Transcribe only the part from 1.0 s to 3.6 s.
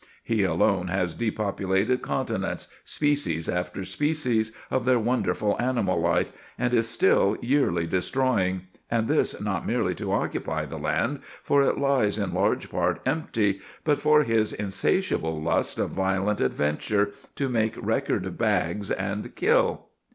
depopulated continents, species